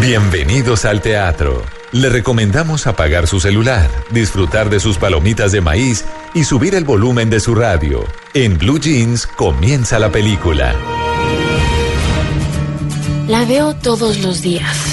Bienvenidos 0.00 0.86
al 0.86 1.02
teatro. 1.02 1.62
Le 1.92 2.08
recomendamos 2.08 2.86
apagar 2.86 3.26
su 3.26 3.38
celular, 3.38 3.90
disfrutar 4.10 4.70
de 4.70 4.80
sus 4.80 4.96
palomitas 4.96 5.52
de 5.52 5.60
maíz 5.60 6.06
y 6.32 6.44
subir 6.44 6.74
el 6.74 6.84
volumen 6.84 7.28
de 7.28 7.38
su 7.38 7.54
radio. 7.54 8.06
En 8.32 8.56
Blue 8.56 8.80
Jeans 8.80 9.26
comienza 9.26 9.98
la 9.98 10.10
película. 10.10 10.74
La 13.28 13.44
veo 13.44 13.74
todos 13.74 14.20
los 14.20 14.40
días. 14.40 14.89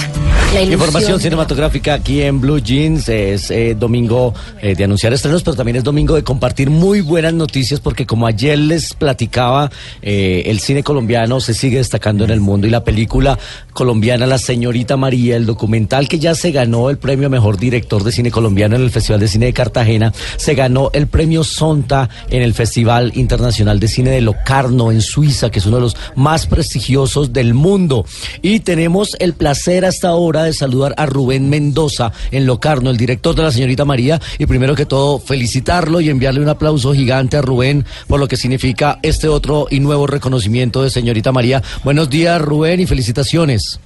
Información 0.55 1.19
cinematográfica 1.19 1.93
aquí 1.93 2.21
en 2.21 2.41
Blue 2.41 2.59
Jeans. 2.59 3.09
Es 3.09 3.51
eh, 3.51 3.75
domingo 3.77 4.33
eh, 4.61 4.75
de 4.75 4.85
anunciar 4.85 5.13
estrenos, 5.13 5.43
pero 5.43 5.55
también 5.55 5.75
es 5.75 5.83
domingo 5.83 6.15
de 6.15 6.23
compartir 6.23 6.69
muy 6.69 7.01
buenas 7.01 7.33
noticias 7.33 7.79
porque 7.79 8.07
como 8.07 8.25
ayer 8.25 8.57
les 8.57 8.93
platicaba, 8.93 9.69
eh, 10.01 10.43
el 10.47 10.59
cine 10.59 10.83
colombiano 10.83 11.39
se 11.41 11.53
sigue 11.53 11.77
destacando 11.77 12.23
en 12.23 12.31
el 12.31 12.39
mundo 12.39 12.65
y 12.65 12.71
la 12.71 12.83
película 12.83 13.37
colombiana 13.73 14.25
La 14.25 14.39
Señorita 14.39 14.97
María, 14.97 15.35
el 15.35 15.45
documental 15.45 16.07
que 16.07 16.17
ya 16.17 16.33
se 16.33 16.51
ganó 16.51 16.89
el 16.89 16.97
premio 16.97 17.29
Mejor 17.29 17.57
Director 17.57 18.03
de 18.03 18.11
Cine 18.11 18.31
Colombiano 18.31 18.75
en 18.77 18.81
el 18.81 18.89
Festival 18.89 19.19
de 19.19 19.27
Cine 19.27 19.47
de 19.47 19.53
Cartagena, 19.53 20.13
se 20.37 20.55
ganó 20.55 20.89
el 20.93 21.07
premio 21.07 21.43
Sonta 21.43 22.09
en 22.29 22.41
el 22.41 22.53
Festival 22.55 23.11
Internacional 23.15 23.79
de 23.79 23.87
Cine 23.87 24.09
de 24.09 24.21
Locarno 24.21 24.91
en 24.91 25.01
Suiza, 25.01 25.51
que 25.51 25.59
es 25.59 25.65
uno 25.67 25.75
de 25.75 25.83
los 25.83 25.97
más 26.15 26.47
prestigiosos 26.47 27.33
del 27.33 27.53
mundo. 27.53 28.05
Y 28.41 28.61
tenemos 28.61 29.15
el 29.19 29.33
placer 29.33 29.85
hasta 29.85 30.07
ahora 30.07 30.36
de 30.43 30.53
saludar 30.53 30.93
a 30.97 31.05
Rubén 31.05 31.49
Mendoza 31.49 32.11
en 32.31 32.45
Locarno, 32.45 32.89
el 32.89 32.97
director 32.97 33.35
de 33.35 33.43
La 33.43 33.51
Señorita 33.51 33.85
María. 33.85 34.19
Y 34.37 34.45
primero 34.45 34.75
que 34.75 34.85
todo, 34.85 35.19
felicitarlo 35.19 36.01
y 36.01 36.09
enviarle 36.09 36.41
un 36.41 36.49
aplauso 36.49 36.93
gigante 36.93 37.37
a 37.37 37.41
Rubén 37.41 37.85
por 38.07 38.19
lo 38.19 38.27
que 38.27 38.37
significa 38.37 38.99
este 39.03 39.27
otro 39.27 39.67
y 39.69 39.79
nuevo 39.79 40.07
reconocimiento 40.07 40.83
de 40.83 40.89
Señorita 40.89 41.31
María. 41.31 41.61
Buenos 41.83 42.09
días, 42.09 42.41
Rubén, 42.41 42.79
y 42.79 42.85
felicitaciones. 42.85 43.79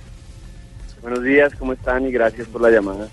Buenos 1.01 1.23
días, 1.23 1.51
¿cómo 1.57 1.73
están? 1.73 2.05
Y 2.07 2.11
gracias 2.11 2.47
por 2.47 2.61
la 2.61 2.69
llamada. 2.69 3.07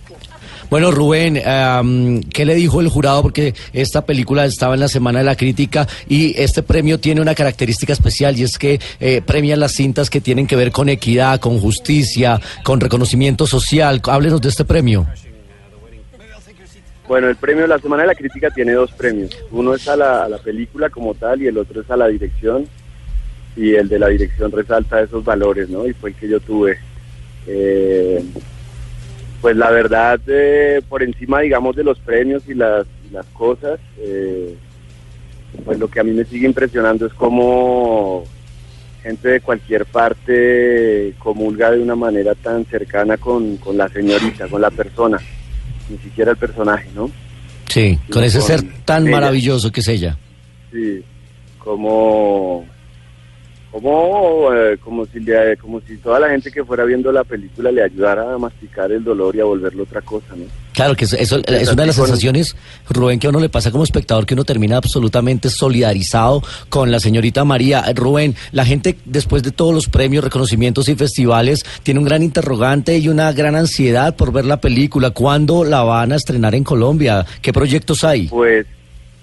Bueno, 0.69 0.91
Rubén, 0.91 1.41
am, 1.47 2.21
¿qué 2.23 2.45
le 2.45 2.55
dijo 2.55 2.83
el 2.83 2.89
jurado? 2.89 3.23
Porque 3.23 3.55
esta 3.73 4.05
película 4.05 4.45
estaba 4.45 4.75
en 4.75 4.81
la 4.81 4.89
Semana 4.89 5.21
de 5.21 5.25
la 5.25 5.37
Crítica 5.37 5.87
y 6.07 6.39
este 6.39 6.63
premio 6.63 7.01
tiene 7.01 7.23
una 7.23 7.35
característica 7.35 7.95
especial 7.95 8.39
y 8.39 8.43
es 8.43 8.59
que 8.59 8.79
eh, 9.01 9.23
premia 9.25 9.57
las 9.57 9.73
cintas 9.73 10.11
que 10.11 10.21
tienen 10.21 10.47
que 10.47 10.57
ver 10.57 10.71
con 10.71 10.91
equidad, 10.91 11.41
con 11.41 11.59
justicia, 11.59 12.39
con 12.63 12.79
reconocimiento 12.79 13.47
social. 13.47 14.03
Háblenos 14.05 14.43
de 14.43 14.51
este 14.51 14.67
premio. 14.67 15.07
Bueno, 17.09 17.29
el 17.29 17.37
premio 17.37 17.63
de 17.63 17.69
la 17.69 17.79
Semana 17.79 18.03
de 18.03 18.09
la 18.09 18.15
Crítica 18.15 18.51
tiene 18.51 18.73
dos 18.73 18.93
premios. 18.93 19.31
Uno 19.51 19.75
es 19.75 19.89
a 19.89 19.97
la, 19.97 20.25
a 20.25 20.29
la 20.29 20.37
película 20.37 20.91
como 20.91 21.15
tal 21.15 21.41
y 21.41 21.47
el 21.47 21.57
otro 21.57 21.81
es 21.81 21.91
a 21.91 21.97
la 21.97 22.09
dirección. 22.09 22.67
Y 23.57 23.75
el 23.75 23.89
de 23.89 23.99
la 23.99 24.09
dirección 24.09 24.53
resalta 24.53 25.01
esos 25.01 25.25
valores, 25.25 25.71
¿no? 25.71 25.87
Y 25.87 25.95
fue 25.95 26.11
el 26.11 26.17
que 26.17 26.29
yo 26.29 26.39
tuve. 26.39 26.79
Eh, 27.49 28.23
pues 29.41 29.57
la 29.57 29.71
verdad, 29.71 30.21
eh, 30.27 30.83
por 30.89 31.03
encima, 31.03 31.41
digamos, 31.41 31.75
de 31.75 31.85
los 31.85 31.99
premios 32.01 32.43
y 32.49 32.55
las, 32.55 32.87
y 33.09 33.15
las 33.15 33.27
cosas, 33.27 33.81
eh, 33.99 34.55
pues 35.65 35.79
lo 35.79 35.89
que 35.89 36.01
a 36.01 36.05
mí 36.05 36.13
me 36.13 36.25
sigue 36.25 36.47
impresionando 36.47 37.07
es 37.07 37.15
cómo 37.15 38.25
gente 39.03 39.29
de 39.29 39.41
cualquier 39.41 39.87
parte 39.87 41.15
comulga 41.19 41.71
de 41.71 41.81
una 41.81 41.95
manera 41.95 42.35
tan 42.35 42.65
cercana 42.67 43.17
con, 43.17 43.57
con 43.57 43.77
la 43.77 43.89
señorita, 43.89 44.49
con 44.49 44.61
la 44.61 44.71
persona, 44.71 45.19
ni 45.89 45.97
siquiera 45.99 46.33
el 46.33 46.37
personaje, 46.37 46.89
¿no? 46.95 47.11
Sí, 47.69 47.99
con 48.11 48.25
ese 48.25 48.41
ser 48.41 48.63
tan 48.85 49.05
ella. 49.07 49.13
maravilloso 49.13 49.71
que 49.71 49.81
es 49.81 49.89
ella. 49.89 50.19
Sí, 50.73 51.03
como, 51.59 52.67
como, 53.71 54.53
eh, 54.55 54.79
como 54.83 55.05
si 55.07 55.21
le- 55.21 55.57
como 55.59 55.81
si 55.81 55.97
toda 55.99 56.19
la 56.21 56.31
gente 56.31 56.51
que 56.51 56.65
fuera 56.65 56.85
viendo 56.85 57.13
la 57.13 57.25
película 57.25 57.71
le 57.71 57.83
ayudara 57.83 58.35
a 58.35 58.39
masticar 58.39 58.91
el 58.93 59.05
dolor 59.05 59.37
y 59.37 59.41
a 59.41 59.45
volverlo 59.45 59.83
otra 59.83 60.01
cosa, 60.01 60.29
¿no? 60.37 60.45
Claro 60.73 60.95
que 60.95 61.07
eso, 61.07 61.17
eso 61.17 61.39
es 61.45 61.69
una 61.73 61.83
de 61.83 61.87
las 61.89 61.97
sensaciones, 61.97 62.55
Rubén, 62.89 63.19
que 63.19 63.27
a 63.27 63.31
uno 63.31 63.41
le 63.41 63.49
pasa 63.49 63.71
como 63.73 63.83
espectador, 63.83 64.27
que 64.27 64.35
uno 64.35 64.45
termina 64.45 64.77
absolutamente 64.77 65.51
solidarizado 65.51 66.41
con 66.69 66.91
la 66.93 67.01
señorita 67.01 67.45
María. 67.45 67.85
Rubén, 67.95 68.37
la 68.53 68.65
gente 68.65 68.97
después 69.05 69.43
de 69.43 69.51
todos 69.51 69.75
los 69.75 69.89
premios, 69.89 70.23
reconocimientos 70.23 70.89
y 70.89 70.95
festivales 70.95 71.65
tiene 71.83 71.99
un 71.99 72.07
gran 72.07 72.23
interrogante 72.23 72.97
y 72.99 73.09
una 73.09 73.33
gran 73.33 73.57
ansiedad 73.57 74.15
por 74.15 74.33
ver 74.33 74.45
la 74.45 74.61
película. 74.61 75.11
¿Cuándo 75.11 75.65
la 75.65 75.83
van 75.83 76.13
a 76.13 76.17
estrenar 76.17 76.55
en 76.55 76.63
Colombia? 76.63 77.27
¿Qué 77.43 77.53
proyectos 77.53 78.05
hay? 78.05 78.29
Pues 78.29 78.65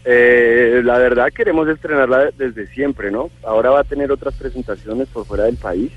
eh, 0.05 0.81
la 0.83 0.97
verdad 0.99 1.31
queremos 1.33 1.67
estrenarla 1.67 2.29
desde 2.37 2.67
siempre, 2.67 3.11
¿no? 3.11 3.29
Ahora 3.43 3.71
va 3.71 3.79
a 3.81 3.83
tener 3.83 4.11
otras 4.11 4.35
presentaciones 4.35 5.07
por 5.09 5.25
fuera 5.25 5.45
del 5.45 5.57
país, 5.57 5.91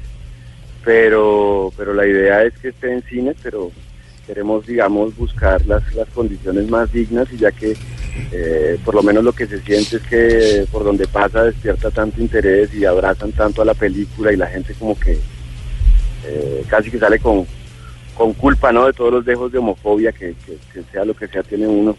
pero 0.85 1.73
pero 1.77 1.95
la 1.95 2.07
idea 2.07 2.45
es 2.45 2.55
que 2.59 2.69
esté 2.69 2.93
en 2.93 3.03
cines, 3.03 3.37
pero 3.43 3.71
queremos, 4.27 4.67
digamos, 4.67 5.17
buscar 5.17 5.65
las, 5.67 5.95
las 5.95 6.09
condiciones 6.11 6.69
más 6.69 6.93
dignas 6.93 7.33
y 7.33 7.39
ya 7.39 7.51
que 7.51 7.77
eh, 8.33 8.79
por 8.85 8.95
lo 8.95 9.03
menos 9.03 9.25
lo 9.25 9.33
que 9.33 9.47
se 9.47 9.61
siente 9.61 9.97
es 9.97 10.03
que 10.03 10.67
por 10.71 10.85
donde 10.85 11.07
pasa 11.07 11.45
despierta 11.45 11.91
tanto 11.91 12.21
interés 12.21 12.73
y 12.75 12.85
abrazan 12.85 13.33
tanto 13.33 13.63
a 13.63 13.65
la 13.65 13.75
película 13.75 14.33
y 14.33 14.37
la 14.37 14.47
gente 14.47 14.75
como 14.79 14.99
que 14.99 15.19
eh, 16.27 16.63
casi 16.69 16.91
que 16.91 16.99
sale 16.99 17.19
con, 17.19 17.47
con 18.15 18.35
culpa, 18.35 18.71
¿no? 18.73 18.87
De 18.87 18.93
todos 18.93 19.13
los 19.13 19.25
dejos 19.25 19.51
de 19.53 19.59
homofobia 19.59 20.13
que, 20.13 20.35
que- 20.45 20.59
que 20.73 20.83
sea 20.91 21.05
lo 21.05 21.15
que 21.15 21.29
sea 21.29 21.43
tiene 21.43 21.67
uno 21.67 21.97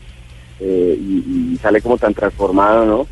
eh, 0.59 0.97
y, 0.99 1.53
y 1.53 1.57
sale 1.61 1.81
como 1.81 1.97
tan 1.97 2.13
transformado, 2.13 2.85
¿no? 2.85 3.07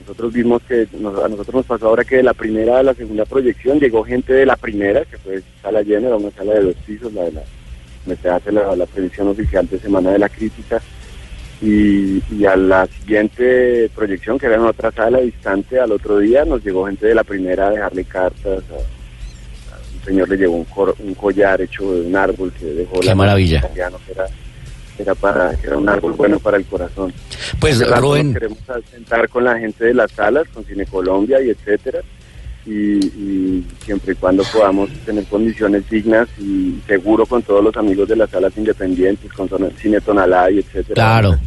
Nosotros 0.00 0.32
vimos 0.34 0.62
que 0.68 0.86
nos- 1.00 1.22
a 1.22 1.28
nosotros 1.28 1.54
nos 1.54 1.66
pasó 1.66 1.88
ahora 1.88 2.04
que 2.04 2.16
de 2.16 2.22
la 2.22 2.34
primera 2.34 2.78
a 2.78 2.82
la 2.82 2.92
segunda 2.94 3.24
proyección 3.24 3.80
llegó 3.80 4.04
gente 4.04 4.32
de 4.34 4.44
la 4.46 4.56
primera, 4.56 5.04
que 5.04 5.16
fue 5.18 5.42
sala 5.62 5.80
llena, 5.82 6.08
era 6.08 6.16
una 6.16 6.30
sala 6.30 6.52
de 6.54 6.60
dos 6.62 6.74
pisos, 6.86 7.12
la 7.14 7.22
de 7.22 7.32
la, 7.32 7.42
donde 8.04 8.20
se 8.20 8.28
hace 8.28 8.52
la, 8.52 8.76
la 8.76 8.84
previsión 8.86 9.28
oficial 9.28 9.66
de 9.66 9.78
Semana 9.78 10.10
de 10.12 10.18
la 10.18 10.28
Crítica, 10.28 10.82
y, 11.62 12.20
y 12.34 12.44
a 12.44 12.56
la 12.56 12.86
siguiente 12.86 13.88
proyección, 13.94 14.38
que 14.38 14.46
era 14.46 14.56
en 14.56 14.62
otra 14.62 14.90
sala 14.92 15.20
distante, 15.20 15.80
al 15.80 15.92
otro 15.92 16.18
día 16.18 16.44
nos 16.44 16.62
llegó 16.62 16.86
gente 16.86 17.06
de 17.06 17.14
la 17.14 17.24
primera 17.24 17.68
a 17.68 17.70
dejarle 17.70 18.04
cartas, 18.04 18.62
a- 18.70 19.74
a 19.74 19.78
un 19.96 20.04
señor 20.04 20.28
le 20.28 20.36
llevó 20.36 20.56
un, 20.56 20.64
cor- 20.64 20.94
un 20.98 21.14
collar 21.14 21.62
hecho 21.62 21.90
de 21.94 22.02
un 22.02 22.14
árbol 22.16 22.52
que 22.58 22.66
dejó 22.66 23.00
Qué 23.00 23.06
la 23.06 23.14
maravilla. 23.14 23.58
italiano, 23.60 23.96
que 24.04 24.12
era, 24.12 24.26
era 24.98 25.14
para 25.14 25.52
era 25.62 25.76
un 25.76 25.88
árbol 25.88 26.12
bueno 26.12 26.38
para 26.38 26.56
el 26.56 26.64
corazón. 26.64 27.12
Pues, 27.60 27.80
Rubén, 27.98 28.28
nos 28.28 28.34
queremos 28.34 28.58
sentar 28.90 29.28
con 29.28 29.44
la 29.44 29.58
gente 29.58 29.84
de 29.84 29.94
las 29.94 30.10
salas, 30.12 30.46
con 30.52 30.64
Cine 30.64 30.86
Colombia 30.86 31.40
y 31.42 31.50
etcétera, 31.50 32.00
y, 32.66 32.72
y 32.72 33.66
siempre 33.84 34.12
y 34.12 34.16
cuando 34.16 34.42
podamos 34.52 34.90
tener 35.04 35.24
condiciones 35.26 35.88
dignas 35.88 36.28
y 36.38 36.80
seguro 36.86 37.26
con 37.26 37.42
todos 37.42 37.62
los 37.62 37.76
amigos 37.76 38.08
de 38.08 38.16
las 38.16 38.30
salas 38.30 38.56
independientes, 38.56 39.32
con 39.32 39.48
Cine 39.76 40.00
Tonalá 40.00 40.50
y 40.50 40.58
etcétera. 40.58 40.94
Claro. 40.94 41.38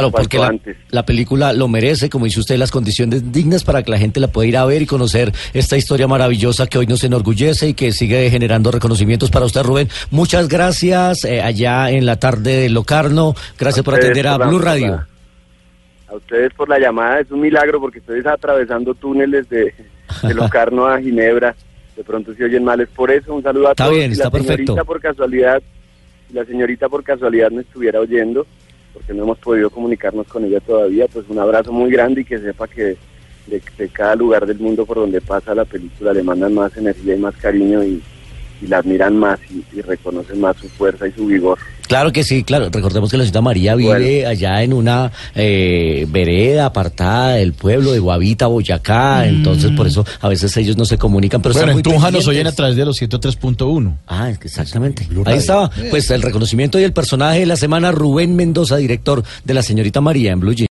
Claro, 0.00 0.10
porque 0.10 0.38
la, 0.38 0.48
antes. 0.48 0.76
la 0.90 1.04
película 1.04 1.52
lo 1.52 1.68
merece, 1.68 2.10
como 2.10 2.24
dice 2.24 2.40
usted, 2.40 2.56
las 2.56 2.70
condiciones 2.70 3.30
dignas 3.32 3.62
para 3.64 3.82
que 3.82 3.90
la 3.90 3.98
gente 3.98 4.18
la 4.20 4.28
pueda 4.28 4.48
ir 4.48 4.56
a 4.56 4.64
ver 4.64 4.82
y 4.82 4.86
conocer 4.86 5.32
esta 5.54 5.76
historia 5.76 6.08
maravillosa 6.08 6.66
que 6.66 6.78
hoy 6.78 6.86
nos 6.86 7.04
enorgullece 7.04 7.68
y 7.68 7.74
que 7.74 7.92
sigue 7.92 8.28
generando 8.30 8.70
reconocimientos 8.70 9.30
para 9.30 9.44
usted, 9.46 9.62
Rubén. 9.62 9.88
Muchas 10.10 10.48
gracias 10.48 11.24
eh, 11.24 11.40
allá 11.42 11.90
en 11.90 12.06
la 12.06 12.16
tarde 12.18 12.56
de 12.56 12.68
Locarno. 12.70 13.34
Gracias 13.58 13.84
por 13.84 13.94
ustedes 13.94 14.10
atender 14.12 14.26
a 14.32 14.38
Blue 14.38 14.58
la- 14.58 14.64
Radio. 14.64 15.06
A 16.08 16.14
ustedes 16.16 16.52
por 16.54 16.68
la 16.68 16.78
llamada, 16.78 17.20
es 17.20 17.30
un 17.30 17.40
milagro 17.40 17.80
porque 17.80 17.98
estoy 18.00 18.20
atravesando 18.26 18.94
túneles 18.94 19.48
de, 19.48 19.72
de 20.22 20.34
Locarno 20.34 20.86
a 20.86 21.00
Ginebra. 21.00 21.54
De 21.96 22.04
pronto 22.04 22.34
se 22.34 22.44
oyen 22.44 22.64
mal, 22.64 22.80
es 22.80 22.88
por 22.88 23.10
eso. 23.10 23.34
Un 23.34 23.42
saludo 23.42 23.68
a 23.68 23.70
Está 23.72 23.84
todos. 23.84 23.96
bien, 23.96 24.12
está 24.12 24.24
la 24.24 24.30
señorita 24.30 24.56
perfecto. 24.56 24.84
por 24.84 25.00
casualidad, 25.00 25.62
la 26.32 26.44
señorita 26.44 26.88
por 26.88 27.02
casualidad 27.04 27.50
no 27.50 27.60
estuviera 27.60 28.00
oyendo, 28.00 28.46
porque 28.92 29.14
no 29.14 29.24
hemos 29.24 29.38
podido 29.38 29.70
comunicarnos 29.70 30.26
con 30.26 30.44
ella 30.44 30.60
todavía, 30.60 31.06
pues 31.08 31.26
un 31.28 31.38
abrazo 31.38 31.72
muy 31.72 31.90
grande 31.90 32.22
y 32.22 32.24
que 32.24 32.38
sepa 32.38 32.68
que 32.68 32.96
de, 33.46 33.62
de 33.78 33.88
cada 33.88 34.14
lugar 34.14 34.46
del 34.46 34.58
mundo 34.58 34.86
por 34.86 34.98
donde 34.98 35.20
pasa 35.20 35.54
la 35.54 35.64
película 35.64 36.12
le 36.12 36.22
mandan 36.22 36.54
más 36.54 36.76
energía 36.76 37.16
y 37.16 37.18
más 37.18 37.34
cariño 37.36 37.82
y, 37.82 38.02
y 38.62 38.66
la 38.68 38.78
admiran 38.78 39.16
más 39.16 39.38
y, 39.50 39.62
y 39.76 39.80
reconocen 39.82 40.40
más 40.40 40.56
su 40.56 40.68
fuerza 40.68 41.06
y 41.08 41.12
su 41.12 41.26
vigor. 41.26 41.58
Claro 41.88 42.10
que 42.12 42.24
sí, 42.24 42.42
claro. 42.42 42.70
Recordemos 42.70 43.10
que 43.10 43.18
la 43.18 43.24
señorita 43.24 43.42
María 43.42 43.74
vive 43.74 43.90
Bueno. 43.90 44.28
allá 44.28 44.62
en 44.62 44.72
una 44.72 45.12
eh, 45.34 46.06
vereda 46.08 46.66
apartada 46.66 47.34
del 47.34 47.52
pueblo 47.52 47.92
de 47.92 47.98
Guavita, 47.98 48.46
Boyacá. 48.46 49.26
Entonces, 49.26 49.72
por 49.72 49.86
eso 49.86 50.06
a 50.20 50.28
veces 50.28 50.56
ellos 50.56 50.76
no 50.78 50.84
se 50.86 50.96
comunican. 50.96 51.42
Pero 51.42 51.52
Bueno, 51.52 51.66
están 51.66 51.70
en 51.70 51.74
muy 51.76 51.82
Tunja 51.82 52.10
nos 52.10 52.26
oyen 52.28 52.46
a 52.46 52.52
través 52.52 52.76
de 52.76 52.84
los 52.86 53.02
103.1. 53.02 53.94
Ah, 54.06 54.30
es 54.30 54.38
que 54.38 54.48
exactamente. 54.48 55.06
Ahí 55.26 55.36
estaba, 55.38 55.70
pues 55.90 56.10
el 56.10 56.22
reconocimiento 56.22 56.78
y 56.80 56.84
el 56.84 56.92
personaje 56.94 57.40
de 57.40 57.46
la 57.46 57.56
semana, 57.56 57.92
Rubén 57.92 58.36
Mendoza, 58.36 58.76
director 58.76 59.22
de 59.44 59.52
La 59.54 59.62
Señorita 59.62 60.00
María 60.00 60.32
en 60.32 60.40
Blue 60.40 60.52
Jeans. 60.54 60.68